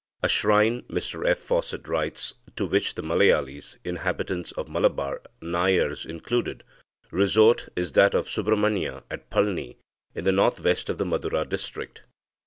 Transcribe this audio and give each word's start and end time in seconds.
"A 0.23 0.27
shrine," 0.27 0.81
Mr 0.89 1.27
F. 1.29 1.37
Fawcett 1.37 1.87
writes, 1.87 2.33
"to 2.55 2.65
which 2.65 2.95
the 2.95 3.03
Malayalis 3.03 3.77
(inhabitants 3.83 4.51
of 4.53 4.67
Malabar), 4.67 5.21
Nayars 5.43 6.07
included, 6.07 6.63
resort 7.11 7.69
is 7.75 7.91
that 7.91 8.15
of 8.15 8.25
Subramaniya 8.25 9.03
at 9.11 9.29
Palni 9.29 9.75
in 10.15 10.23
the 10.25 10.31
north 10.31 10.59
west 10.59 10.89
of 10.89 10.97
the 10.97 11.05
Madura 11.05 11.45
district. 11.45 12.01